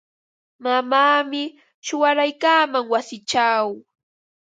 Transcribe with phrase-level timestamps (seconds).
[0.63, 1.43] Mamaami
[1.85, 3.67] shuwaraykaaman wasichaw.